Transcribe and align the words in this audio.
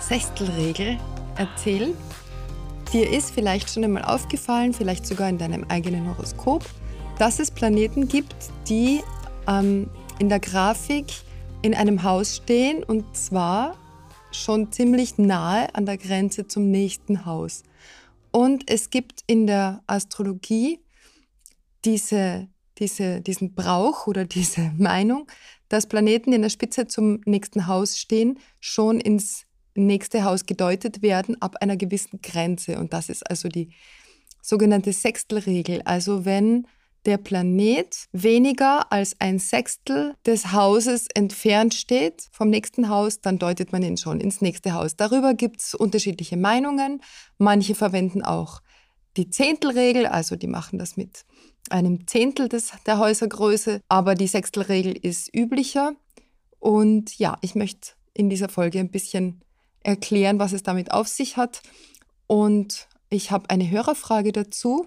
Sechstelregel 0.00 0.98
erzählen. 1.36 1.94
Dir 2.92 3.08
ist 3.08 3.30
vielleicht 3.30 3.70
schon 3.70 3.84
einmal 3.84 4.04
aufgefallen, 4.04 4.72
vielleicht 4.72 5.06
sogar 5.06 5.28
in 5.28 5.38
deinem 5.38 5.64
eigenen 5.68 6.08
Horoskop, 6.08 6.64
dass 7.18 7.38
es 7.38 7.50
Planeten 7.50 8.08
gibt, 8.08 8.34
die 8.68 9.02
ähm, 9.46 9.88
in 10.18 10.28
der 10.28 10.40
Grafik 10.40 11.06
in 11.62 11.74
einem 11.74 12.02
Haus 12.02 12.36
stehen 12.36 12.82
und 12.82 13.16
zwar 13.16 13.76
schon 14.32 14.72
ziemlich 14.72 15.18
nahe 15.18 15.74
an 15.74 15.86
der 15.86 15.98
Grenze 15.98 16.46
zum 16.46 16.70
nächsten 16.70 17.24
Haus. 17.26 17.62
Und 18.32 18.70
es 18.70 18.90
gibt 18.90 19.22
in 19.26 19.46
der 19.46 19.82
Astrologie 19.86 20.80
diese, 21.84 22.48
diese, 22.78 23.20
diesen 23.20 23.54
Brauch 23.54 24.06
oder 24.06 24.24
diese 24.24 24.72
Meinung, 24.78 25.26
dass 25.68 25.86
Planeten, 25.86 26.32
in 26.32 26.42
der 26.42 26.50
Spitze 26.50 26.86
zum 26.86 27.20
nächsten 27.24 27.66
Haus 27.66 27.98
stehen, 27.98 28.38
schon 28.58 29.00
ins 29.00 29.46
nächste 29.74 30.24
Haus 30.24 30.46
gedeutet 30.46 31.02
werden 31.02 31.40
ab 31.40 31.56
einer 31.60 31.76
gewissen 31.76 32.20
Grenze. 32.22 32.78
Und 32.78 32.92
das 32.92 33.08
ist 33.08 33.28
also 33.28 33.48
die 33.48 33.72
sogenannte 34.42 34.92
Sechstelregel. 34.92 35.82
Also 35.84 36.24
wenn 36.24 36.66
der 37.06 37.16
Planet 37.16 38.06
weniger 38.12 38.92
als 38.92 39.16
ein 39.20 39.38
Sechstel 39.38 40.14
des 40.26 40.52
Hauses 40.52 41.06
entfernt 41.14 41.74
steht 41.74 42.28
vom 42.30 42.50
nächsten 42.50 42.88
Haus, 42.88 43.20
dann 43.20 43.38
deutet 43.38 43.72
man 43.72 43.82
ihn 43.82 43.96
schon 43.96 44.20
ins 44.20 44.40
nächste 44.40 44.74
Haus. 44.74 44.96
Darüber 44.96 45.34
gibt 45.34 45.60
es 45.60 45.74
unterschiedliche 45.74 46.36
Meinungen. 46.36 47.02
Manche 47.38 47.74
verwenden 47.74 48.22
auch 48.22 48.60
die 49.16 49.30
Zehntelregel, 49.30 50.06
also 50.06 50.36
die 50.36 50.46
machen 50.46 50.78
das 50.78 50.96
mit 50.96 51.24
einem 51.70 52.06
Zehntel 52.06 52.48
des, 52.48 52.72
der 52.86 52.98
Häusergröße, 52.98 53.80
aber 53.88 54.14
die 54.14 54.26
Sechstelregel 54.26 54.96
ist 54.96 55.34
üblicher. 55.34 55.94
Und 56.58 57.18
ja, 57.18 57.38
ich 57.40 57.54
möchte 57.54 57.92
in 58.12 58.28
dieser 58.28 58.48
Folge 58.48 58.78
ein 58.78 58.90
bisschen 58.90 59.42
erklären, 59.82 60.38
was 60.38 60.52
es 60.52 60.62
damit 60.62 60.92
auf 60.92 61.08
sich 61.08 61.36
hat. 61.36 61.62
Und 62.26 62.88
ich 63.08 63.30
habe 63.30 63.50
eine 63.50 63.70
Hörerfrage 63.70 64.32
dazu. 64.32 64.86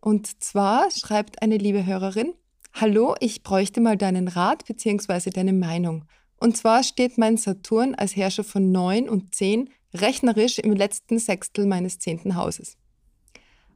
Und 0.00 0.42
zwar 0.42 0.90
schreibt 0.90 1.42
eine 1.42 1.56
liebe 1.56 1.84
Hörerin, 1.84 2.34
Hallo, 2.74 3.16
ich 3.18 3.42
bräuchte 3.42 3.80
mal 3.80 3.96
deinen 3.96 4.28
Rat 4.28 4.64
bzw. 4.66 5.30
deine 5.30 5.52
Meinung. 5.52 6.04
Und 6.38 6.56
zwar 6.56 6.84
steht 6.84 7.18
mein 7.18 7.36
Saturn 7.36 7.94
als 7.96 8.14
Herrscher 8.14 8.44
von 8.44 8.70
9 8.70 9.08
und 9.08 9.34
10 9.34 9.70
rechnerisch 9.94 10.58
im 10.58 10.74
letzten 10.74 11.18
Sechstel 11.18 11.66
meines 11.66 11.98
zehnten 11.98 12.36
Hauses. 12.36 12.76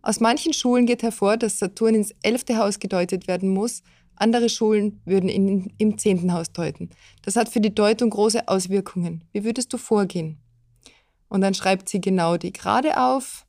Aus 0.03 0.20
manchen 0.20 0.53
Schulen 0.53 0.87
geht 0.87 1.03
hervor, 1.03 1.37
dass 1.37 1.59
Saturn 1.59 1.94
ins 1.94 2.14
elfte 2.22 2.56
Haus 2.56 2.78
gedeutet 2.78 3.27
werden 3.28 3.48
muss. 3.48 3.83
Andere 4.16 4.48
Schulen 4.48 5.00
würden 5.05 5.28
ihn 5.28 5.72
im 5.78 5.98
zehnten 5.98 6.33
Haus 6.33 6.53
deuten. 6.53 6.91
Das 7.22 7.37
hat 7.37 7.48
für 7.48 7.61
die 7.61 7.75
Deutung 7.75 8.11
große 8.11 8.47
Auswirkungen. 8.47 9.25
Wie 9.33 9.44
würdest 9.44 9.72
du 9.72 9.78
vorgehen? 9.78 10.41
Und 11.33 11.41
dann 11.41 11.55
schreibt 11.55 11.88
sie 11.88 11.98
genau 11.98 12.36
die 12.36 12.52
Gerade 12.52 13.00
auf. 13.00 13.47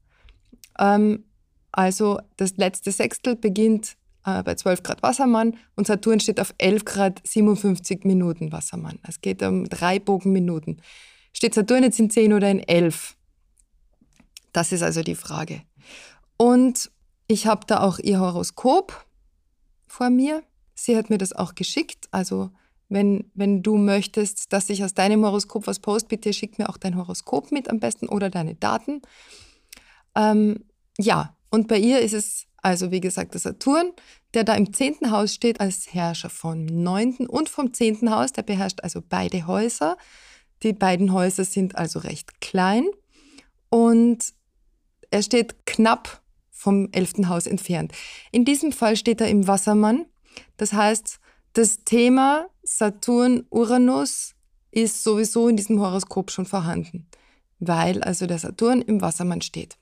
Ähm, 0.79 1.25
also 1.73 2.17
das 2.37 2.55
letzte 2.55 2.93
Sechstel 2.93 3.35
beginnt 3.35 3.97
äh, 4.25 4.41
bei 4.41 4.55
12 4.55 4.83
Grad 4.83 5.03
Wassermann 5.03 5.57
und 5.75 5.85
Saturn 5.85 6.21
steht 6.21 6.39
auf 6.39 6.55
11 6.59 6.85
Grad 6.85 7.21
57 7.27 8.05
Minuten 8.05 8.53
Wassermann. 8.53 8.99
Es 9.05 9.19
geht 9.19 9.43
um 9.43 9.67
drei 9.67 9.99
Bogenminuten. 9.99 10.81
Steht 11.33 11.55
Saturn 11.55 11.83
jetzt 11.83 11.99
in 11.99 12.09
10 12.09 12.31
oder 12.31 12.49
in 12.49 12.61
11? 12.61 13.17
Das 14.53 14.71
ist 14.71 14.81
also 14.81 15.01
die 15.01 15.15
Frage. 15.15 15.63
Und 16.37 16.89
ich 17.27 17.47
habe 17.47 17.65
da 17.67 17.81
auch 17.81 17.99
ihr 17.99 18.21
Horoskop 18.21 19.05
vor 19.87 20.09
mir. 20.09 20.41
Sie 20.73 20.95
hat 20.95 21.09
mir 21.09 21.17
das 21.17 21.33
auch 21.33 21.53
geschickt. 21.53 22.07
Also 22.11 22.49
wenn, 22.93 23.29
wenn 23.33 23.63
du 23.63 23.77
möchtest, 23.77 24.53
dass 24.53 24.69
ich 24.69 24.83
aus 24.83 24.93
deinem 24.93 25.25
Horoskop 25.25 25.67
was 25.67 25.79
poste, 25.79 26.09
bitte 26.09 26.31
schick 26.33 26.59
mir 26.59 26.69
auch 26.69 26.77
dein 26.77 26.97
Horoskop 26.97 27.51
mit 27.51 27.69
am 27.69 27.79
besten 27.79 28.07
oder 28.07 28.29
deine 28.29 28.55
Daten. 28.55 29.01
Ähm, 30.15 30.65
ja, 30.97 31.35
und 31.49 31.67
bei 31.67 31.77
ihr 31.77 31.99
ist 31.99 32.13
es 32.13 32.45
also, 32.57 32.91
wie 32.91 33.01
gesagt, 33.01 33.33
der 33.33 33.41
Saturn, 33.41 33.91
der 34.33 34.43
da 34.43 34.55
im 34.55 34.73
zehnten 34.73 35.11
Haus 35.11 35.33
steht 35.33 35.59
als 35.59 35.93
Herrscher 35.93 36.29
vom 36.29 36.65
neunten 36.65 37.27
und 37.27 37.49
vom 37.49 37.73
zehnten 37.73 38.09
Haus. 38.09 38.31
Der 38.31 38.43
beherrscht 38.43 38.81
also 38.81 39.01
beide 39.07 39.47
Häuser. 39.47 39.97
Die 40.63 40.73
beiden 40.73 41.11
Häuser 41.11 41.43
sind 41.43 41.75
also 41.75 41.99
recht 41.99 42.39
klein 42.39 42.85
und 43.69 44.33
er 45.11 45.21
steht 45.21 45.65
knapp 45.65 46.21
vom 46.49 46.87
elften 46.93 47.27
Haus 47.27 47.47
entfernt. 47.47 47.91
In 48.31 48.45
diesem 48.45 48.71
Fall 48.71 48.95
steht 48.95 49.19
er 49.19 49.27
im 49.27 49.45
Wassermann. 49.45 50.05
Das 50.55 50.71
heißt, 50.71 51.19
das 51.53 51.83
Thema 51.83 52.47
Saturn-Uranus 52.63 54.33
ist 54.71 55.03
sowieso 55.03 55.47
in 55.47 55.57
diesem 55.57 55.79
Horoskop 55.79 56.31
schon 56.31 56.45
vorhanden, 56.45 57.07
weil 57.59 58.01
also 58.03 58.25
der 58.25 58.39
Saturn 58.39 58.81
im 58.81 59.01
Wassermann 59.01 59.41
steht. 59.41 59.77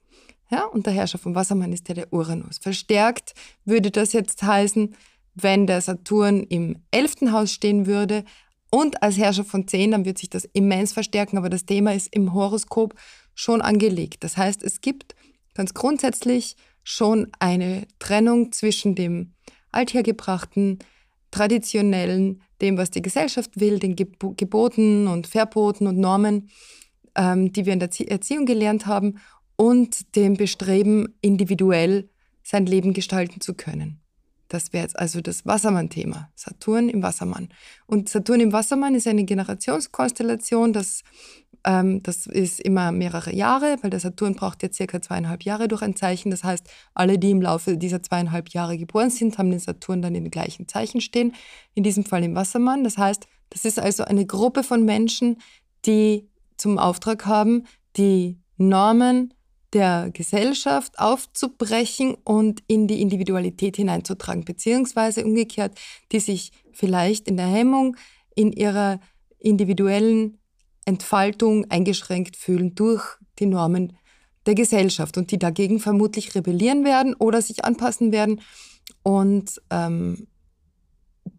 Ja, 0.50 0.66
und 0.66 0.86
der 0.86 0.94
Herrscher 0.94 1.18
vom 1.18 1.34
Wassermann 1.34 1.72
ist 1.72 1.88
ja 1.88 1.96
der 1.96 2.12
Uranus. 2.12 2.58
Verstärkt 2.58 3.34
würde 3.64 3.90
das 3.90 4.12
jetzt 4.12 4.44
heißen, 4.44 4.96
wenn 5.34 5.66
der 5.66 5.80
Saturn 5.80 6.44
im 6.44 6.84
elften 6.92 7.32
Haus 7.32 7.54
stehen 7.54 7.86
würde 7.86 8.26
und 8.70 9.02
als 9.02 9.18
Herrscher 9.18 9.46
von 9.46 9.66
10, 9.66 9.92
dann 9.92 10.06
wird 10.06 10.18
sich 10.18 10.30
das 10.30 10.46
immens 10.52 10.92
verstärken, 10.92 11.38
aber 11.38 11.50
das 11.50 11.66
Thema 11.66 11.94
ist 11.94 12.14
im 12.14 12.34
Horoskop 12.34 12.96
schon 13.34 13.62
angelegt. 13.62 14.26
Das 14.26 14.36
heißt, 14.36 14.62
es 14.62 14.82
gibt 14.82 15.16
ganz 15.54 15.74
grundsätzlich 15.74 16.58
schon 16.84 17.28
eine 17.40 17.88
Trennung 18.00 18.52
zwischen 18.52 18.96
dem 18.96 19.34
althergebrachten, 19.72 20.80
traditionellen, 21.32 22.42
dem, 22.62 22.78
was 22.78 22.92
die 22.92 23.02
Gesellschaft 23.02 23.60
will, 23.60 23.80
den 23.80 23.96
Geboten 23.96 25.08
und 25.08 25.28
Verboten 25.28 25.88
und 25.88 25.98
Normen, 25.98 26.50
ähm, 27.16 27.52
die 27.52 27.66
wir 27.66 27.74
in 27.74 27.80
der 27.80 27.90
Erziehung 28.08 28.46
gelernt 28.46 28.86
haben, 28.86 29.16
und 29.56 30.16
dem 30.16 30.36
Bestreben, 30.36 31.16
individuell 31.22 32.10
sein 32.42 32.66
Leben 32.66 32.94
gestalten 32.94 33.42
zu 33.42 33.54
können. 33.54 34.01
Das 34.52 34.74
wäre 34.74 34.84
jetzt 34.84 35.00
also 35.00 35.22
das 35.22 35.46
Wassermann-Thema. 35.46 36.30
Saturn 36.36 36.90
im 36.90 37.02
Wassermann. 37.02 37.48
Und 37.88 38.10
Saturn 38.10 38.42
im 38.42 38.52
Wassermann 38.52 38.96
ist 38.96 39.08
eine 39.08 39.24
Generationskonstellation, 39.24 40.74
das, 40.74 41.04
ähm, 41.64 42.04
das 42.04 42.28
ist 42.28 42.60
immer 42.60 42.92
mehrere 42.92 43.34
Jahre, 43.34 43.78
weil 43.82 43.92
der 43.92 44.02
Saturn 44.02 44.36
braucht 44.36 44.62
ja 44.62 44.70
circa 44.70 45.02
zweieinhalb 45.02 45.44
Jahre 45.44 45.70
durch 45.70 45.82
ein 45.82 45.96
Zeichen. 45.96 46.32
Das 46.32 46.44
heißt, 46.44 46.68
alle, 46.94 47.18
die 47.18 47.32
im 47.32 47.42
Laufe 47.42 47.78
dieser 47.78 48.04
zweieinhalb 48.04 48.50
Jahre 48.50 48.78
geboren 48.78 49.10
sind, 49.10 49.38
haben 49.38 49.52
den 49.52 49.62
Saturn 49.62 50.02
dann 50.02 50.16
in 50.16 50.26
den 50.26 50.32
gleichen 50.32 50.68
Zeichen 50.68 51.00
stehen. 51.00 51.34
In 51.74 51.84
diesem 51.84 52.04
Fall 52.04 52.26
im 52.26 52.36
Wassermann. 52.36 52.84
Das 52.84 52.98
heißt, 52.98 53.28
das 53.52 53.64
ist 53.64 53.80
also 53.80 54.04
eine 54.04 54.26
Gruppe 54.26 54.64
von 54.64 54.84
Menschen, 54.84 55.38
die 55.86 56.28
zum 56.58 56.78
Auftrag 56.78 57.26
haben, 57.26 57.68
die 57.96 58.38
Normen, 58.58 59.34
der 59.74 60.10
Gesellschaft 60.14 61.00
aufzubrechen 61.00 62.16
und 62.24 62.62
in 62.68 62.88
die 62.88 63.02
Individualität 63.02 63.78
hineinzutragen, 63.78 64.44
beziehungsweise 64.44 65.26
umgekehrt, 65.26 65.80
die 66.12 66.20
sich 66.20 66.52
vielleicht 66.74 67.28
in 67.28 67.38
der 67.38 67.48
Hemmung, 67.48 67.96
in 68.36 68.52
ihrer 68.52 69.00
individuellen 69.40 70.40
Entfaltung 70.86 71.70
eingeschränkt 71.70 72.36
fühlen 72.36 72.76
durch 72.76 73.04
die 73.40 73.46
Normen 73.46 73.98
der 74.46 74.56
Gesellschaft 74.56 75.18
und 75.18 75.32
die 75.32 75.40
dagegen 75.40 75.80
vermutlich 75.80 76.34
rebellieren 76.36 76.84
werden 76.84 77.14
oder 77.14 77.42
sich 77.42 77.64
anpassen 77.64 78.12
werden. 78.12 78.42
Und 79.04 79.62
ähm, 79.70 80.28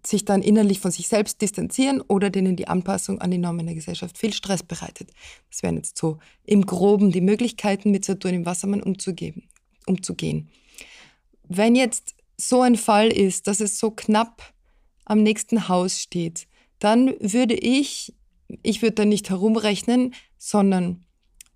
sich 0.06 0.24
dann 0.24 0.42
innerlich 0.42 0.80
von 0.80 0.90
sich 0.90 1.08
selbst 1.08 1.40
distanzieren 1.40 2.00
oder 2.00 2.30
denen 2.30 2.56
die 2.56 2.68
Anpassung 2.68 3.20
an 3.20 3.30
die 3.30 3.38
Normen 3.38 3.66
der 3.66 3.74
Gesellschaft 3.74 4.18
viel 4.18 4.32
Stress 4.32 4.62
bereitet. 4.62 5.10
Das 5.50 5.62
wären 5.62 5.76
jetzt 5.76 5.98
so 5.98 6.18
im 6.44 6.66
Groben 6.66 7.12
die 7.12 7.20
Möglichkeiten, 7.20 7.90
mit 7.90 8.04
Saturn 8.04 8.34
im 8.34 8.46
Wassermann 8.46 8.82
umzugehen. 8.82 9.48
umzugehen. 9.86 10.48
Wenn 11.48 11.76
jetzt 11.76 12.14
so 12.36 12.62
ein 12.62 12.76
Fall 12.76 13.08
ist, 13.08 13.46
dass 13.46 13.60
es 13.60 13.78
so 13.78 13.90
knapp 13.90 14.52
am 15.04 15.22
nächsten 15.22 15.68
Haus 15.68 16.00
steht, 16.00 16.46
dann 16.78 17.14
würde 17.20 17.54
ich, 17.54 18.14
ich 18.62 18.82
würde 18.82 18.94
da 18.94 19.04
nicht 19.04 19.30
herumrechnen, 19.30 20.14
sondern 20.38 21.04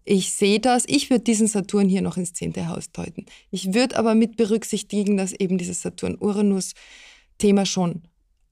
ich 0.04 0.32
sehe 0.34 0.60
das, 0.60 0.84
ich 0.86 1.10
würde 1.10 1.24
diesen 1.24 1.48
Saturn 1.48 1.88
hier 1.88 2.02
noch 2.02 2.16
ins 2.16 2.32
zehnte 2.32 2.68
Haus 2.68 2.92
deuten. 2.92 3.26
Ich 3.50 3.74
würde 3.74 3.96
aber 3.98 4.14
mit 4.14 4.36
berücksichtigen, 4.36 5.16
dass 5.16 5.32
eben 5.32 5.58
dieses 5.58 5.82
Saturn-Uranus-Thema 5.82 7.66
schon 7.66 8.02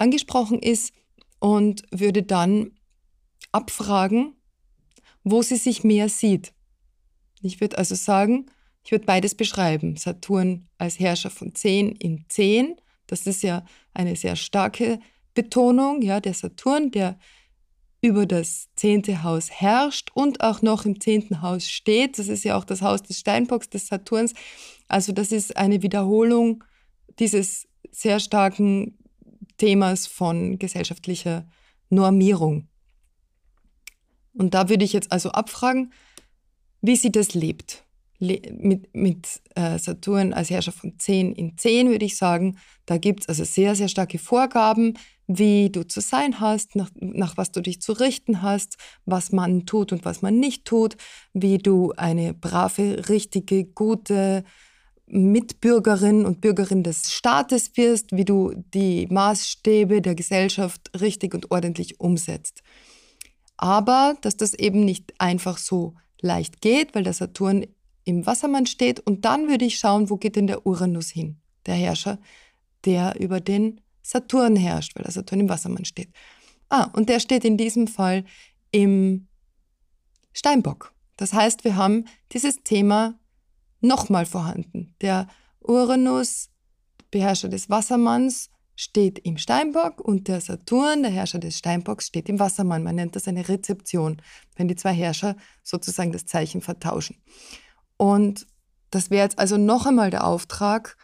angesprochen 0.05 0.59
ist 0.61 0.93
und 1.41 1.83
würde 1.91 2.23
dann 2.23 2.73
abfragen, 3.53 4.35
wo 5.25 5.43
sie 5.43 5.57
sich 5.57 5.85
mehr 5.85 6.09
sieht. 6.09 6.53
Ich 7.43 7.61
würde 7.61 7.79
also 7.79 7.95
sagen, 7.95 8.47
ich 8.85 8.93
würde 8.93 9.07
beides 9.07 9.35
beschreiben. 9.35 9.97
Saturn 9.97 10.69
als 10.79 10.99
Herrscher 11.01 11.31
von 11.31 11.55
10 11.55 11.93
in 11.93 12.25
10, 12.29 12.77
das 13.07 13.27
ist 13.27 13.43
ja 13.43 13.65
eine 13.95 14.17
sehr 14.17 14.37
starke 14.37 14.99
Betonung, 15.35 16.03
ja, 16.03 16.21
der 16.21 16.35
Saturn, 16.35 16.91
der 16.91 17.19
über 18.01 18.27
das 18.27 18.69
zehnte 18.77 19.23
Haus 19.23 19.51
herrscht 19.51 20.11
und 20.13 20.43
auch 20.43 20.61
noch 20.61 20.85
im 20.85 21.01
zehnten 21.01 21.41
Haus 21.41 21.69
steht. 21.69 22.19
Das 22.19 22.29
ist 22.29 22.45
ja 22.45 22.57
auch 22.57 22.65
das 22.65 22.83
Haus 22.83 23.03
des 23.03 23.21
Steinbocks, 23.21 23.71
des 23.71 23.87
Saturns. 23.87 24.35
Also 24.89 25.13
das 25.13 25.33
ist 25.33 25.57
eine 25.57 25.83
Wiederholung 25.83 26.63
dieses 27.19 27.67
sehr 27.91 28.21
starken 28.21 28.99
Themas 29.65 30.07
von 30.07 30.59
gesellschaftlicher 30.59 31.47
Normierung. 31.89 32.69
Und 34.35 34.53
da 34.53 34.69
würde 34.69 34.85
ich 34.85 34.93
jetzt 34.93 35.11
also 35.11 35.31
abfragen, 35.31 35.91
wie 36.83 36.97
sie 36.97 37.11
das 37.11 37.33
lebt. 37.33 37.83
Le 38.19 38.43
mit 38.53 38.95
mit 38.95 39.41
äh, 39.55 39.79
Saturn 39.79 40.35
als 40.35 40.51
Herrscher 40.51 40.73
von 40.73 40.99
10 40.99 41.33
in 41.33 41.57
10 41.57 41.89
würde 41.89 42.05
ich 42.05 42.19
sagen, 42.19 42.59
da 42.85 42.99
gibt 42.99 43.23
es 43.23 43.29
also 43.31 43.45
sehr, 43.45 43.75
sehr 43.75 43.89
starke 43.89 44.19
Vorgaben, 44.19 44.99
wie 45.27 45.71
du 45.71 45.89
zu 45.89 46.03
sein 46.03 46.41
hast, 46.41 46.77
nach, 46.77 46.91
nach 46.97 47.39
was 47.39 47.51
du 47.51 47.63
dich 47.63 47.81
zu 47.81 47.95
richten 47.95 48.43
hast, 48.43 48.77
was 49.07 49.33
man 49.33 49.65
tut 49.65 49.93
und 49.93 50.05
was 50.05 50.21
man 50.21 50.39
nicht 50.39 50.67
tut, 50.67 50.99
wie 51.33 51.57
du 51.57 51.93
eine 51.97 52.35
brave, 52.35 53.09
richtige, 53.09 53.65
gute 53.65 54.45
Mitbürgerin 55.07 56.25
und 56.25 56.41
Bürgerin 56.41 56.83
des 56.83 57.13
Staates 57.13 57.77
wirst, 57.77 58.13
wie 58.13 58.25
du 58.25 58.53
die 58.73 59.07
Maßstäbe 59.09 60.01
der 60.01 60.15
Gesellschaft 60.15 60.91
richtig 61.01 61.35
und 61.35 61.51
ordentlich 61.51 62.01
umsetzt. 62.01 62.63
Aber 63.57 64.17
dass 64.23 64.37
das 64.37 64.55
eben 64.55 64.85
nicht 64.85 65.13
einfach 65.19 65.59
so 65.59 65.95
leicht 66.21 66.61
geht, 66.61 66.95
weil 66.95 67.05
der 67.05 67.13
Saturn 67.13 67.67
im 68.05 68.27
Wassermann 68.27 68.67
steht. 68.67 69.01
Und 69.01 69.25
dann 69.25 69.49
würde 69.49 69.65
ich 69.65 69.79
schauen, 69.79 70.11
wo 70.11 70.17
geht 70.17 70.37
denn 70.37 70.47
der 70.47 70.67
Uranus 70.67 71.11
hin, 71.11 71.41
der 71.67 71.75
Herrscher, 71.75 72.19
der 72.85 73.19
über 73.21 73.41
den 73.41 73.81
Saturn 74.03 74.57
herrscht, 74.57 74.95
weil 74.97 75.05
der 75.05 75.13
Saturn 75.13 75.41
im 75.41 75.49
Wassermann 75.49 75.85
steht. 75.85 76.11
Ah, 76.69 76.85
und 76.93 77.09
der 77.09 77.21
steht 77.21 77.45
in 77.45 77.57
diesem 77.57 77.87
Fall 77.87 78.25
im 78.71 79.29
Steinbock. 80.33 80.93
Das 81.17 81.33
heißt, 81.33 81.65
wir 81.65 81.77
haben 81.77 82.07
dieses 82.33 82.63
Thema 82.65 83.19
nochmal 83.85 84.27
vorhanden. 84.27 84.95
Der 85.01 85.29
Uranus, 85.61 86.51
Beherrscher 87.11 87.49
des 87.49 87.71
Wassermanns, 87.71 88.51
steht 88.77 89.21
im 89.21 89.37
Steinbock 89.37 90.01
und 90.01 90.27
der 90.27 90.41
Saturn, 90.41 91.03
der 91.03 91.13
Herrscher 91.13 91.39
des 91.39 91.59
Steinbocks, 91.59 92.09
steht 92.09 92.29
im 92.29 92.41
Wassermann. 92.41 92.83
Man 92.83 92.97
nennt 92.97 93.15
das 93.15 93.29
eine 93.29 93.49
Rezeption, 93.49 94.21
wenn 94.57 94.67
die 94.67 94.75
zwei 94.75 94.93
Herrscher 94.93 95.37
sozusagen 95.63 96.13
das 96.13 96.27
Zeichen 96.27 96.61
vertauschen. 96.61 97.17
Und 97.97 98.47
das 98.91 99.11
wäre 99.11 99.25
jetzt 99.25 99.39
also 99.39 99.57
noch 99.57 99.87
einmal 99.87 100.11
der 100.11 100.27
Auftrag, 100.27 100.97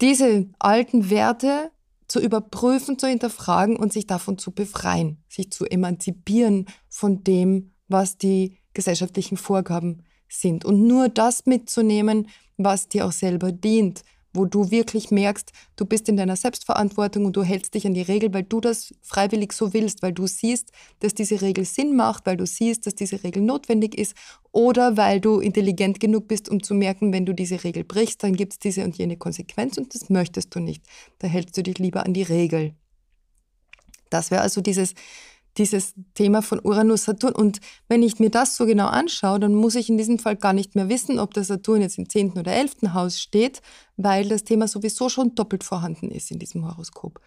diese 0.00 0.48
alten 0.58 1.10
Werte 1.10 1.70
zu 2.08 2.20
überprüfen, 2.20 2.98
zu 2.98 3.06
hinterfragen 3.06 3.76
und 3.76 3.92
sich 3.92 4.06
davon 4.06 4.38
zu 4.38 4.50
befreien, 4.50 5.22
sich 5.28 5.52
zu 5.52 5.66
emanzipieren 5.66 6.66
von 6.88 7.22
dem, 7.22 7.74
was 7.86 8.18
die 8.18 8.58
gesellschaftlichen 8.72 9.36
Vorgaben 9.36 10.02
sind 10.30 10.64
und 10.64 10.86
nur 10.86 11.08
das 11.08 11.46
mitzunehmen, 11.46 12.28
was 12.56 12.88
dir 12.88 13.06
auch 13.06 13.12
selber 13.12 13.52
dient, 13.52 14.02
wo 14.32 14.44
du 14.44 14.70
wirklich 14.70 15.10
merkst, 15.10 15.50
du 15.76 15.84
bist 15.84 16.08
in 16.08 16.16
deiner 16.16 16.36
Selbstverantwortung 16.36 17.24
und 17.24 17.36
du 17.36 17.42
hältst 17.42 17.74
dich 17.74 17.86
an 17.86 17.94
die 17.94 18.02
Regel, 18.02 18.32
weil 18.32 18.44
du 18.44 18.60
das 18.60 18.94
freiwillig 19.02 19.52
so 19.52 19.72
willst, 19.72 20.02
weil 20.02 20.12
du 20.12 20.26
siehst, 20.26 20.70
dass 21.00 21.14
diese 21.14 21.42
Regel 21.42 21.64
Sinn 21.64 21.96
macht, 21.96 22.26
weil 22.26 22.36
du 22.36 22.46
siehst, 22.46 22.86
dass 22.86 22.94
diese 22.94 23.24
Regel 23.24 23.42
notwendig 23.42 23.98
ist 23.98 24.14
oder 24.52 24.96
weil 24.96 25.20
du 25.20 25.40
intelligent 25.40 25.98
genug 25.98 26.28
bist, 26.28 26.48
um 26.48 26.62
zu 26.62 26.74
merken, 26.74 27.12
wenn 27.12 27.26
du 27.26 27.34
diese 27.34 27.64
Regel 27.64 27.82
brichst, 27.82 28.22
dann 28.22 28.36
gibt 28.36 28.52
es 28.52 28.58
diese 28.58 28.84
und 28.84 28.96
jene 28.98 29.16
Konsequenz 29.16 29.78
und 29.78 29.94
das 29.94 30.10
möchtest 30.10 30.54
du 30.54 30.60
nicht. 30.60 30.84
Da 31.18 31.26
hältst 31.26 31.56
du 31.56 31.62
dich 31.62 31.78
lieber 31.78 32.06
an 32.06 32.14
die 32.14 32.22
Regel. 32.22 32.74
Das 34.10 34.30
wäre 34.30 34.42
also 34.42 34.60
dieses 34.60 34.94
dieses 35.58 35.94
Thema 36.14 36.42
von 36.42 36.60
Uranus, 36.60 37.04
Saturn. 37.04 37.34
Und 37.34 37.60
wenn 37.88 38.02
ich 38.02 38.18
mir 38.18 38.30
das 38.30 38.56
so 38.56 38.66
genau 38.66 38.86
anschaue, 38.86 39.40
dann 39.40 39.54
muss 39.54 39.74
ich 39.74 39.88
in 39.88 39.98
diesem 39.98 40.18
Fall 40.18 40.36
gar 40.36 40.52
nicht 40.52 40.74
mehr 40.74 40.88
wissen, 40.88 41.18
ob 41.18 41.34
der 41.34 41.44
Saturn 41.44 41.80
jetzt 41.80 41.98
im 41.98 42.08
10. 42.08 42.32
oder 42.32 42.52
11. 42.52 42.92
Haus 42.94 43.20
steht, 43.20 43.60
weil 43.96 44.28
das 44.28 44.44
Thema 44.44 44.68
sowieso 44.68 45.08
schon 45.08 45.34
doppelt 45.34 45.64
vorhanden 45.64 46.10
ist 46.10 46.30
in 46.30 46.38
diesem 46.38 46.66
Horoskop. 46.66 47.20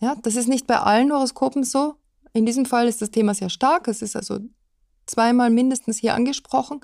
Ja, 0.00 0.16
das 0.22 0.34
ist 0.34 0.48
nicht 0.48 0.66
bei 0.66 0.78
allen 0.80 1.12
Horoskopen 1.12 1.64
so. 1.64 1.94
In 2.32 2.46
diesem 2.46 2.66
Fall 2.66 2.88
ist 2.88 3.02
das 3.02 3.10
Thema 3.10 3.34
sehr 3.34 3.50
stark. 3.50 3.88
Es 3.88 4.02
ist 4.02 4.16
also 4.16 4.40
zweimal 5.06 5.50
mindestens 5.50 5.98
hier 5.98 6.14
angesprochen 6.14 6.80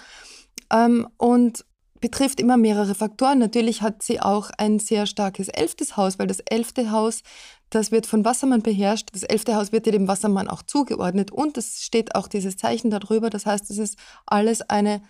ähm, 0.71 1.09
und 1.17 1.65
betrifft 2.01 2.41
immer 2.41 2.57
mehrere 2.57 2.95
Faktoren. 2.95 3.39
Natürlich 3.39 3.83
hat 3.83 4.03
sie 4.03 4.21
auch 4.21 4.51
ein 4.59 4.79
sehr 4.79 5.07
starkes 5.07 5.49
elftes 5.49 5.97
Haus, 5.97 6.19
weil 6.19 6.27
das 6.27 6.41
elfte 6.41 6.91
Haus 6.91 7.23
das 7.71 7.93
wird 7.93 8.07
von 8.07 8.25
Wassermann 8.25 8.63
beherrscht. 8.63 9.11
Das 9.13 9.23
elfte 9.23 9.55
Haus 9.55 9.73
wird 9.73 9.87
ja 9.87 9.93
dem 9.93 10.09
Wassermann 10.09 10.49
auch 10.49 10.63
zugeordnet 10.63 11.31
und 11.31 11.59
es 11.59 11.83
steht 11.83 12.15
auch 12.15 12.29
dieses 12.29 12.57
Zeichen 12.57 12.91
darüber. 12.91 13.29
Das 13.31 13.45
heißt, 13.45 13.71
es 13.71 13.79
ist 13.79 13.99
alles 14.27 14.63
eine 14.63 15.03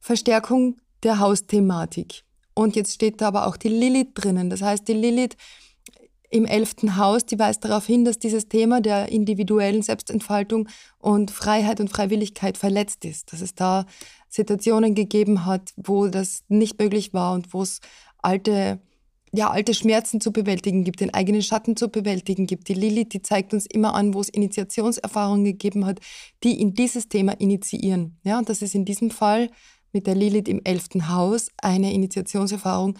Verstärkung 0.00 0.78
der 1.02 1.20
Hausthematik. 1.20 2.24
Und 2.54 2.76
jetzt 2.76 2.94
steht 2.94 3.20
da 3.20 3.28
aber 3.28 3.46
auch 3.46 3.56
die 3.56 3.68
Lilith 3.68 4.10
drinnen. 4.14 4.50
Das 4.50 4.62
heißt, 4.62 4.86
die 4.88 4.94
Lilith 4.94 5.36
im 6.34 6.46
elften 6.46 6.96
Haus, 6.96 7.24
die 7.24 7.38
weist 7.38 7.64
darauf 7.64 7.86
hin, 7.86 8.04
dass 8.04 8.18
dieses 8.18 8.48
Thema 8.48 8.80
der 8.80 9.08
individuellen 9.08 9.82
Selbstentfaltung 9.82 10.68
und 10.98 11.30
Freiheit 11.30 11.78
und 11.78 11.90
Freiwilligkeit 11.90 12.58
verletzt 12.58 13.04
ist. 13.04 13.32
Dass 13.32 13.40
es 13.40 13.54
da 13.54 13.86
Situationen 14.28 14.96
gegeben 14.96 15.46
hat, 15.46 15.72
wo 15.76 16.08
das 16.08 16.42
nicht 16.48 16.80
möglich 16.80 17.14
war 17.14 17.34
und 17.34 17.54
wo 17.54 17.62
es 17.62 17.80
alte 18.18 18.80
ja, 19.36 19.50
alte 19.50 19.74
Schmerzen 19.74 20.20
zu 20.20 20.32
bewältigen 20.32 20.84
gibt, 20.84 21.00
den 21.00 21.12
eigenen 21.12 21.42
Schatten 21.42 21.76
zu 21.76 21.88
bewältigen 21.88 22.46
gibt. 22.46 22.68
Die 22.68 22.74
Lilith, 22.74 23.08
die 23.12 23.22
zeigt 23.22 23.52
uns 23.52 23.66
immer 23.66 23.94
an, 23.94 24.14
wo 24.14 24.20
es 24.20 24.28
Initiationserfahrungen 24.28 25.44
gegeben 25.44 25.86
hat, 25.86 25.98
die 26.44 26.60
in 26.60 26.74
dieses 26.74 27.08
Thema 27.08 27.32
initiieren. 27.32 28.16
Ja, 28.22 28.38
und 28.38 28.48
das 28.48 28.62
ist 28.62 28.76
in 28.76 28.84
diesem 28.84 29.10
Fall 29.10 29.50
mit 29.92 30.06
der 30.06 30.14
Lilith 30.14 30.46
im 30.46 30.60
elften 30.62 31.08
Haus 31.08 31.48
eine 31.56 31.92
Initiationserfahrung 31.92 32.96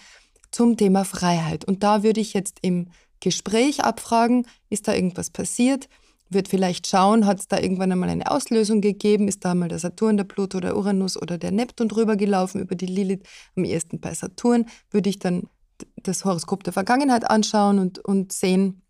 zum 0.51 0.77
Thema 0.77 1.05
Freiheit. 1.05 1.65
Und 1.65 1.85
da 1.85 2.03
würde 2.03 2.21
ich 2.21 2.33
jetzt 2.33 2.59
im 2.63 2.89
Gespräch 3.25 3.83
abfragen, 3.83 4.47
ist 4.69 4.87
da 4.87 4.95
irgendwas 4.95 5.31
passiert? 5.31 5.89
Wird 6.29 6.47
vielleicht 6.47 6.87
schauen, 6.87 7.25
hat 7.25 7.41
es 7.41 7.49
da 7.49 7.59
irgendwann 7.59 7.91
einmal 7.91 8.11
eine 8.11 8.31
Auslösung 8.31 8.83
gegeben? 8.83 9.29
Ist 9.29 9.47
da 9.47 9.55
mal 9.55 9.69
der 9.69 9.79
Saturn, 9.79 10.19
der 10.19 10.25
Pluto, 10.25 10.61
der 10.61 10.77
Uranus 10.77 11.21
oder 11.21 11.39
der 11.39 11.51
Neptun 11.51 11.89
drüber 11.89 12.17
gelaufen 12.17 12.61
über 12.61 12.75
die 12.75 12.87
Lilith? 12.87 13.23
Am 13.57 13.65
ersten 13.65 13.99
bei 13.99 14.13
Saturn 14.13 14.67
würde 14.91 15.09
ich 15.09 15.19
dann 15.19 15.49
das 15.97 16.27
Horoskop 16.27 16.65
der 16.65 16.75
Vergangenheit 16.75 17.29
anschauen 17.29 17.79
und, 17.79 17.99
und 17.99 18.33
sehen 18.33 18.83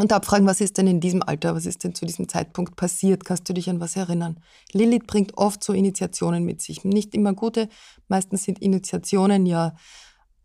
und 0.00 0.12
abfragen, 0.12 0.48
was 0.48 0.60
ist 0.60 0.76
denn 0.76 0.88
in 0.88 0.98
diesem 0.98 1.22
Alter, 1.22 1.54
was 1.54 1.66
ist 1.66 1.84
denn 1.84 1.94
zu 1.94 2.04
diesem 2.04 2.28
Zeitpunkt 2.28 2.74
passiert, 2.74 3.24
kannst 3.24 3.48
du 3.48 3.52
dich 3.52 3.70
an 3.70 3.78
was 3.78 3.94
erinnern? 3.94 4.40
Lilith 4.72 5.06
bringt 5.06 5.38
oft 5.38 5.62
so 5.62 5.72
Initiationen 5.72 6.44
mit 6.44 6.60
sich, 6.60 6.84
nicht 6.84 7.14
immer 7.14 7.34
gute, 7.34 7.68
meistens 8.08 8.42
sind 8.42 8.60
Initiationen 8.60 9.46
ja 9.46 9.76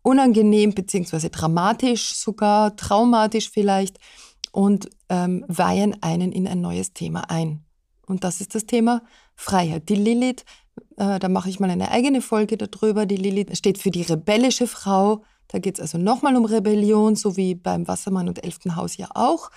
unangenehm 0.02 0.74
beziehungsweise 0.74 1.30
dramatisch 1.30 2.14
sogar, 2.14 2.76
traumatisch 2.76 3.50
vielleicht 3.50 3.98
und 4.52 4.88
ähm, 5.08 5.44
weihen 5.48 6.02
einen 6.02 6.32
in 6.32 6.46
ein 6.48 6.60
neues 6.60 6.92
Thema 6.92 7.30
ein. 7.30 7.64
Und 8.06 8.24
das 8.24 8.40
ist 8.40 8.54
das 8.54 8.66
Thema 8.66 9.02
Freiheit. 9.36 9.88
Die 9.88 9.94
Lilith, 9.94 10.44
äh, 10.96 11.18
da 11.18 11.28
mache 11.28 11.48
ich 11.48 11.60
mal 11.60 11.70
eine 11.70 11.90
eigene 11.90 12.22
Folge 12.22 12.56
darüber, 12.56 13.06
die 13.06 13.16
Lilith 13.16 13.56
steht 13.56 13.78
für 13.78 13.90
die 13.90 14.02
rebellische 14.02 14.66
Frau, 14.66 15.22
da 15.48 15.58
geht 15.58 15.76
es 15.76 15.80
also 15.80 15.98
nochmal 15.98 16.36
um 16.36 16.44
Rebellion, 16.44 17.16
so 17.16 17.36
wie 17.36 17.54
beim 17.56 17.88
Wassermann 17.88 18.28
und 18.28 18.44
Elften 18.44 18.76
Haus 18.76 18.96
ja 18.96 19.08
auch. 19.14 19.50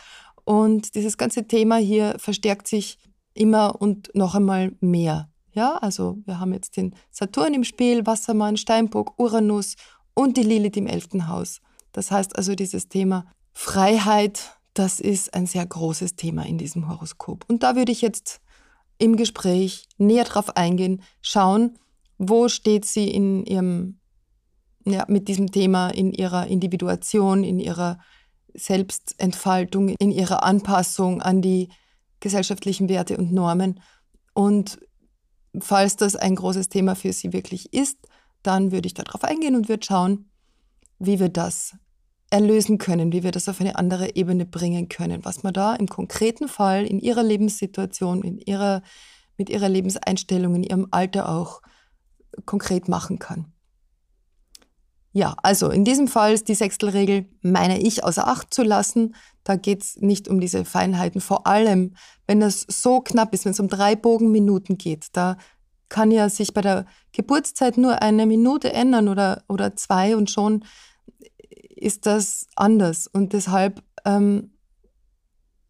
Und 0.44 0.96
dieses 0.96 1.18
ganze 1.18 1.48
Thema 1.48 1.78
hier 1.78 2.16
verstärkt 2.18 2.68
sich 2.68 2.98
immer 3.34 3.80
und 3.80 4.10
noch 4.16 4.36
einmal 4.36 4.74
mehr. 4.80 5.30
Ja, 5.54 5.78
also 5.78 6.18
wir 6.26 6.40
haben 6.40 6.52
jetzt 6.52 6.78
den 6.78 6.96
Saturn 7.12 7.54
im 7.54 7.64
Spiel, 7.64 8.08
Wassermann, 8.08 8.58
Steinbock, 8.58 9.20
Uranus 9.20 9.76
und 10.14 10.38
die 10.38 10.44
Lilith 10.44 10.78
im 10.78 10.88
elften 10.88 11.28
Haus. 11.28 11.62
Das 11.92 12.12
heißt 12.12 12.36
also, 12.38 12.56
dieses 12.56 12.90
Thema 12.90 13.26
Freiheit, 13.54 14.58
das 14.74 15.00
ist 15.00 15.34
ein 15.34 15.46
sehr 15.46 15.66
großes 15.66 16.16
Thema 16.16 16.46
in 16.46 16.58
diesem 16.58 16.90
Horoskop. 16.90 17.46
Und 17.48 17.64
da 17.64 17.76
würde 17.76 17.92
ich 17.92 18.02
jetzt 18.02 18.42
im 18.98 19.16
Gespräch 19.16 19.88
näher 19.98 20.24
drauf 20.24 20.56
eingehen, 20.56 21.02
schauen, 21.22 21.78
wo 22.18 22.48
steht 22.48 22.86
sie 22.86 23.10
in 23.10 23.46
ihrem 23.46 24.00
ja, 24.86 25.06
mit 25.08 25.28
diesem 25.28 25.52
Thema 25.52 25.90
in 25.90 26.12
ihrer 26.12 26.48
Individuation, 26.48 27.44
in 27.44 27.60
ihrer 27.60 28.00
Selbstentfaltung, 28.54 29.90
in 29.90 30.12
ihrer 30.12 30.44
Anpassung 30.44 31.22
an 31.22 31.42
die 31.42 31.70
gesellschaftlichen 32.20 32.90
Werte 32.90 33.18
und 33.18 33.32
Normen. 33.32 33.80
Und 34.34 34.80
falls 35.60 35.96
das 35.96 36.16
ein 36.16 36.36
großes 36.36 36.70
Thema 36.70 36.96
für 36.96 37.14
Sie 37.14 37.34
wirklich 37.34 37.74
ist, 37.74 37.98
dann 38.44 38.72
würde 38.72 38.88
ich 38.88 38.94
darauf 38.94 39.24
eingehen 39.24 39.56
und 39.56 39.70
würde 39.70 39.86
schauen, 39.86 40.30
wie 41.00 41.20
wir 41.20 41.30
das 41.30 41.76
erlösen 42.30 42.78
können, 42.78 43.12
wie 43.12 43.24
wir 43.24 43.32
das 43.32 43.50
auf 43.50 43.62
eine 43.62 43.78
andere 43.78 44.16
Ebene 44.16 44.46
bringen 44.46 44.90
können, 44.90 45.24
was 45.26 45.44
man 45.44 45.54
da 45.54 45.76
im 45.76 45.88
konkreten 45.88 46.48
Fall 46.48 46.86
in 46.86 47.00
Ihrer 47.00 47.24
Lebenssituation, 47.24 48.24
in 48.24 48.40
Ihrer 48.40 48.82
mit 49.38 49.50
ihrer 49.50 49.70
Lebenseinstellung 49.70 50.56
in 50.56 50.64
ihrem 50.64 50.88
Alter 50.92 51.30
auch 51.30 51.62
konkret 52.46 52.88
machen 52.88 53.20
kann. 53.20 53.52
Ja, 55.16 55.36
also 55.44 55.70
in 55.70 55.86
diesem 55.86 56.08
Fall 56.08 56.34
ist 56.34 56.48
die 56.48 56.56
Sechstelregel, 56.56 57.30
meine 57.42 57.80
ich, 57.80 58.04
außer 58.04 58.28
Acht 58.28 58.52
zu 58.52 58.64
lassen. 58.64 59.14
Da 59.44 59.56
geht 59.56 59.84
es 59.84 59.98
nicht 59.98 60.28
um 60.28 60.40
diese 60.40 60.66
Feinheiten. 60.66 61.22
Vor 61.22 61.46
allem, 61.46 61.96
wenn 62.26 62.42
es 62.42 62.66
so 62.68 63.00
knapp 63.00 63.32
ist, 63.34 63.46
wenn 63.46 63.52
es 63.52 63.60
um 63.60 63.68
drei 63.68 63.96
Bogenminuten 63.96 64.80
geht, 64.80 65.08
da 65.14 65.38
kann 65.94 66.10
ja 66.10 66.28
sich 66.28 66.56
bei 66.56 66.62
der 66.62 66.86
Geburtszeit 67.12 67.78
nur 67.78 68.02
eine 68.02 68.26
Minute 68.26 68.74
ändern 68.74 69.08
oder, 69.08 69.44
oder 69.48 69.76
zwei 69.76 70.18
und 70.18 70.32
schon 70.32 70.66
ist 71.76 72.08
das 72.08 72.48
anders. 72.56 73.06
Und 73.06 73.34
deshalb 73.34 73.84
ähm, 74.04 74.54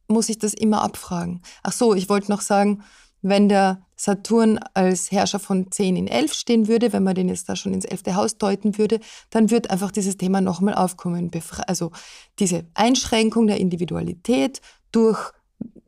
muss 0.08 0.30
ich 0.30 0.40
das 0.40 0.54
immer 0.54 0.82
abfragen. 0.82 1.42
Ach 1.62 1.74
so, 1.74 1.94
ich 1.94 2.08
wollte 2.08 2.32
noch 2.32 2.40
sagen, 2.40 2.84
wenn 3.22 3.50
der 3.50 3.86
Saturn 3.98 4.60
als 4.74 5.12
Herrscher 5.12 5.40
von 5.40 5.70
10 5.70 5.98
in 5.98 6.08
11 6.08 6.34
stehen 6.34 6.68
würde, 6.70 6.94
wenn 6.94 7.04
man 7.04 7.16
den 7.16 7.28
jetzt 7.28 7.50
da 7.50 7.58
schon 7.58 7.74
ins 7.74 7.86
11. 7.86 8.16
Haus 8.16 8.38
deuten 8.38 8.78
würde, 8.78 9.02
dann 9.30 9.52
wird 9.52 9.72
einfach 9.72 9.92
dieses 9.92 10.16
Thema 10.16 10.40
nochmal 10.40 10.76
aufkommen. 10.76 11.32
Also 11.68 11.92
diese 12.40 12.66
Einschränkung 12.76 13.48
der 13.48 13.58
Individualität 13.58 14.62
durch 14.94 15.34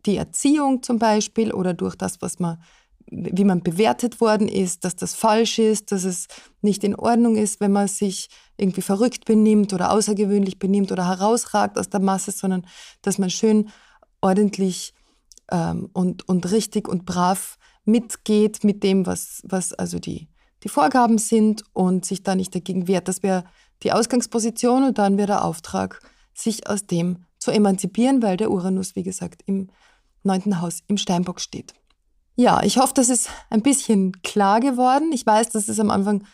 die 0.06 0.18
Erziehung 0.18 0.84
zum 0.84 1.00
Beispiel 1.00 1.54
oder 1.54 1.74
durch 1.74 1.96
das, 1.96 2.22
was 2.22 2.40
man, 2.40 2.58
wie 3.08 3.44
man 3.44 3.62
bewertet 3.62 4.20
worden 4.20 4.48
ist, 4.48 4.84
dass 4.84 4.96
das 4.96 5.14
falsch 5.14 5.60
ist, 5.60 5.92
dass 5.92 6.04
es 6.04 6.28
nicht 6.62 6.84
in 6.84 6.96
Ordnung 6.96 7.36
ist, 7.36 7.60
wenn 7.60 7.72
man 7.72 7.88
sich 7.88 8.30
irgendwie 8.58 8.82
verrückt 8.82 9.26
benimmt 9.26 9.74
oder 9.74 9.92
außergewöhnlich 9.92 10.58
benimmt 10.58 10.92
oder 10.92 11.08
herausragt 11.08 11.78
aus 11.78 11.90
der 11.90 12.00
Masse, 12.00 12.32
sondern 12.32 12.66
dass 13.04 13.18
man 13.18 13.30
schön 13.30 13.70
ordentlich 14.22 14.94
ähm, 15.52 15.90
und, 15.94 16.28
und 16.28 16.52
richtig 16.52 16.88
und 16.88 17.06
brav 17.06 17.58
mitgeht 17.86 18.64
mit 18.64 18.84
dem, 18.84 19.06
was, 19.06 19.42
was 19.44 19.74
also 19.74 20.00
die, 20.00 20.28
die 20.64 20.70
Vorgaben 20.70 21.20
sind 21.20 21.64
und 21.74 22.06
sich 22.06 22.24
da 22.24 22.34
nicht 22.34 22.56
dagegen 22.56 22.88
wehrt. 22.88 23.08
Das 23.08 23.22
wäre 23.22 23.44
die 23.84 23.92
Ausgangsposition 23.92 24.84
und 24.84 24.98
dann 24.98 25.18
wäre 25.18 25.28
der 25.28 25.46
Auftrag, 25.46 26.00
sich 26.34 26.68
aus 26.68 26.88
dem 26.88 27.26
zu 27.38 27.52
emanzipieren, 27.52 28.24
weil 28.24 28.38
der 28.38 28.50
Uranus, 28.50 28.96
wie 28.96 29.04
gesagt, 29.04 29.44
im 29.46 29.70
neunten 30.24 30.60
Haus 30.60 30.80
im 30.88 30.98
Steinbock 30.98 31.40
steht. 31.40 31.74
Ja, 32.38 32.62
ich 32.64 32.78
hoffe, 32.78 32.94
das 32.94 33.08
ist 33.08 33.30
ein 33.50 33.62
bisschen 33.62 34.22
klar 34.22 34.60
geworden. 34.60 35.12
Ich 35.14 35.26
weiß, 35.26 35.50
das 35.50 35.70
ist 35.70 35.80
am 35.80 35.90
Anfang 35.90 36.26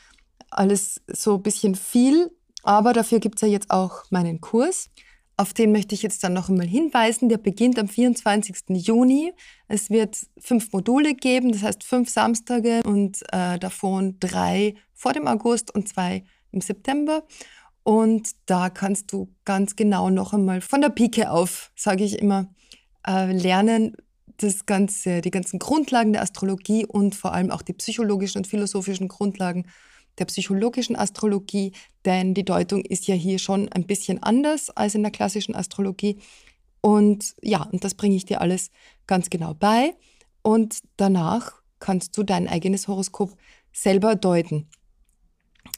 alles 0.49 1.01
so 1.07 1.35
ein 1.35 1.43
bisschen 1.43 1.75
viel, 1.75 2.31
aber 2.63 2.91
dafür 2.93 3.19
gibt 3.19 3.35
es 3.35 3.41
ja 3.41 3.47
jetzt 3.47 3.69
auch 3.69 4.03
meinen 4.09 4.41
Kurs. 4.41 4.89
Auf 5.37 5.53
den 5.53 5.71
möchte 5.71 5.93
ich 5.93 6.01
jetzt 6.01 6.23
dann 6.23 6.33
noch 6.33 6.49
einmal 6.49 6.67
hinweisen. 6.67 7.29
Der 7.29 7.37
beginnt 7.37 7.77
am 7.79 7.87
24. 7.87 8.63
Juni. 8.69 9.31
Es 9.67 9.89
wird 9.91 10.17
fünf 10.39 10.71
Module 10.71 11.13
geben, 11.13 11.51
das 11.51 11.61
heißt 11.61 11.83
fünf 11.83 12.09
Samstage 12.09 12.81
und 12.83 13.21
äh, 13.31 13.59
davon 13.59 14.17
drei 14.19 14.75
vor 14.93 15.13
dem 15.13 15.27
August 15.27 15.73
und 15.73 15.87
zwei 15.87 16.23
im 16.51 16.61
September. 16.61 17.23
Und 17.83 18.29
da 18.47 18.69
kannst 18.69 19.13
du 19.13 19.33
ganz 19.45 19.75
genau 19.75 20.09
noch 20.09 20.33
einmal 20.33 20.61
von 20.61 20.81
der 20.81 20.89
Pike 20.89 21.31
auf, 21.31 21.71
sage 21.75 22.03
ich 22.03 22.19
immer, 22.19 22.53
äh, 23.07 23.31
lernen, 23.31 23.95
das 24.43 24.65
ganze, 24.65 25.21
die 25.21 25.31
ganzen 25.31 25.59
Grundlagen 25.59 26.13
der 26.13 26.21
Astrologie 26.21 26.85
und 26.85 27.15
vor 27.15 27.33
allem 27.33 27.51
auch 27.51 27.61
die 27.61 27.73
psychologischen 27.73 28.39
und 28.39 28.47
philosophischen 28.47 29.07
Grundlagen 29.07 29.65
der 30.17 30.25
psychologischen 30.25 30.95
Astrologie, 30.95 31.71
denn 32.05 32.33
die 32.33 32.43
Deutung 32.43 32.83
ist 32.83 33.07
ja 33.07 33.15
hier 33.15 33.39
schon 33.39 33.69
ein 33.69 33.85
bisschen 33.85 34.21
anders 34.21 34.69
als 34.69 34.95
in 34.95 35.03
der 35.03 35.11
klassischen 35.11 35.55
Astrologie. 35.55 36.17
Und 36.81 37.35
ja, 37.41 37.63
und 37.63 37.83
das 37.83 37.95
bringe 37.95 38.15
ich 38.15 38.25
dir 38.25 38.41
alles 38.41 38.71
ganz 39.07 39.29
genau 39.29 39.53
bei. 39.53 39.93
Und 40.41 40.79
danach 40.97 41.53
kannst 41.79 42.17
du 42.17 42.23
dein 42.23 42.47
eigenes 42.47 42.87
Horoskop 42.87 43.37
selber 43.71 44.15
deuten. 44.15 44.69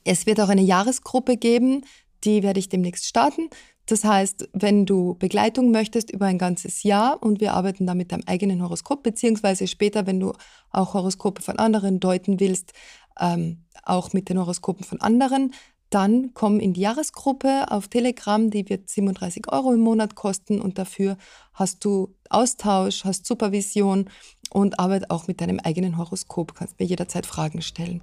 Es 0.04 0.26
wird 0.26 0.40
auch 0.40 0.50
eine 0.50 0.62
Jahresgruppe 0.62 1.38
geben, 1.38 1.86
die 2.24 2.44
werde 2.44 2.60
ich 2.60 2.70
demnächst 2.70 3.06
starten. 3.06 3.50
Das 3.86 4.06
heißt, 4.06 4.50
wenn 4.54 4.86
du 4.86 5.16
Begleitung 5.16 5.72
möchtest 5.72 6.10
über 6.12 6.26
ein 6.26 6.38
ganzes 6.38 6.84
Jahr 6.84 7.22
und 7.22 7.42
wir 7.42 7.54
arbeiten 7.54 7.86
da 7.86 7.94
mit 7.94 8.12
deinem 8.12 8.24
eigenen 8.26 8.62
Horoskop, 8.64 9.04
beziehungsweise 9.04 9.68
später, 9.68 10.08
wenn 10.08 10.20
du 10.20 10.34
auch 10.72 10.94
Horoskope 10.94 11.42
von 11.42 11.60
anderen 11.60 12.00
deuten 12.00 12.40
willst, 12.40 12.72
ähm, 13.20 13.66
auch 13.84 14.14
mit 14.14 14.30
den 14.30 14.40
Horoskopen 14.40 14.86
von 14.86 15.02
anderen, 15.02 15.54
dann 15.90 16.34
komm 16.34 16.60
in 16.60 16.74
die 16.74 16.82
Jahresgruppe 16.82 17.66
auf 17.70 17.88
Telegram, 17.88 18.50
die 18.50 18.68
wird 18.68 18.90
37 18.90 19.52
Euro 19.52 19.74
im 19.74 19.82
Monat 19.82 20.16
kosten 20.16 20.60
und 20.60 20.80
dafür 20.80 21.18
hast 21.54 21.86
du 21.86 22.16
Austausch, 22.30 23.04
hast 23.04 23.28
Supervision 23.28 24.10
und 24.50 24.80
arbeit 24.80 25.12
auch 25.12 25.28
mit 25.28 25.40
deinem 25.40 25.60
eigenen 25.60 25.98
Horoskop, 25.98 26.56
kannst 26.56 26.80
mir 26.80 26.86
jederzeit 26.86 27.28
Fragen 27.28 27.62
stellen. 27.62 28.02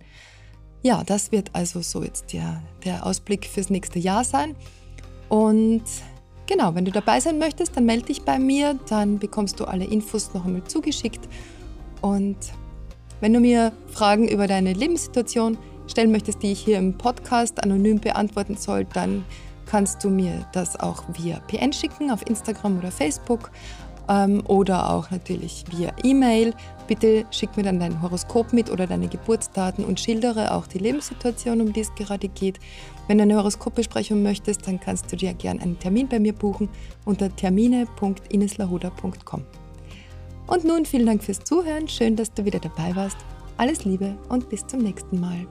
Ja, 0.82 1.02
das 1.04 1.32
wird 1.32 1.54
also 1.54 1.80
so 1.80 2.04
jetzt 2.04 2.32
der, 2.32 2.62
der 2.84 3.04
Ausblick 3.04 3.46
fürs 3.46 3.70
nächste 3.70 3.98
Jahr 3.98 4.24
sein. 4.24 4.54
Und 5.30 5.84
genau, 6.46 6.74
wenn 6.74 6.84
du 6.84 6.90
dabei 6.90 7.20
sein 7.20 7.38
möchtest, 7.38 7.76
dann 7.76 7.86
melde 7.86 8.06
dich 8.06 8.22
bei 8.22 8.38
mir, 8.38 8.78
dann 8.88 9.18
bekommst 9.18 9.58
du 9.60 9.64
alle 9.64 9.84
Infos 9.84 10.34
noch 10.34 10.44
einmal 10.44 10.64
zugeschickt. 10.64 11.26
Und 12.02 12.36
wenn 13.20 13.32
du 13.32 13.40
mir 13.40 13.72
Fragen 13.86 14.28
über 14.28 14.46
deine 14.46 14.72
Lebenssituation 14.72 15.56
stellen 15.86 16.10
möchtest, 16.10 16.42
die 16.42 16.52
ich 16.52 16.60
hier 16.60 16.78
im 16.78 16.98
Podcast 16.98 17.62
anonym 17.62 18.00
beantworten 18.00 18.56
soll, 18.56 18.84
dann 18.84 19.24
kannst 19.66 20.02
du 20.02 20.10
mir 20.10 20.46
das 20.52 20.78
auch 20.78 21.04
via 21.12 21.38
PN 21.46 21.72
schicken 21.72 22.10
auf 22.10 22.28
Instagram 22.28 22.78
oder 22.78 22.90
Facebook 22.90 23.52
ähm, 24.10 24.42
oder 24.46 24.90
auch 24.90 25.10
natürlich 25.10 25.64
via 25.70 25.92
E-Mail. 26.02 26.52
Bitte 26.88 27.24
schick 27.30 27.56
mir 27.56 27.62
dann 27.62 27.80
dein 27.80 28.02
Horoskop 28.02 28.52
mit 28.52 28.70
oder 28.70 28.86
deine 28.86 29.08
Geburtsdaten 29.08 29.84
und 29.84 30.00
schildere 30.00 30.52
auch 30.52 30.66
die 30.66 30.78
Lebenssituation, 30.78 31.60
um 31.60 31.72
die 31.72 31.80
es 31.80 31.94
gerade 31.94 32.28
geht. 32.28 32.58
Wenn 33.06 33.18
du 33.18 33.22
eine 33.22 33.36
Horoskopbesprechung 33.36 34.22
möchtest, 34.22 34.66
dann 34.66 34.80
kannst 34.80 35.12
du 35.12 35.16
dir 35.16 35.32
gerne 35.34 35.62
einen 35.62 35.78
Termin 35.78 36.08
bei 36.08 36.18
mir 36.18 36.32
buchen 36.32 36.68
unter 37.04 37.34
termine.ineslahuda.com. 37.34 39.44
Und 40.48 40.64
nun 40.64 40.84
vielen 40.84 41.06
Dank 41.06 41.22
fürs 41.22 41.44
Zuhören. 41.44 41.86
Schön, 41.86 42.16
dass 42.16 42.34
du 42.34 42.44
wieder 42.44 42.58
dabei 42.58 42.96
warst. 42.96 43.18
Alles 43.56 43.84
Liebe 43.84 44.16
und 44.28 44.48
bis 44.48 44.66
zum 44.66 44.80
nächsten 44.80 45.20
Mal. 45.20 45.46